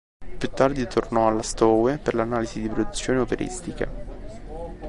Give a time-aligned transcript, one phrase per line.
[0.39, 4.79] Più tardi tornò alla Stowe per l'analisi di produzioni operistiche.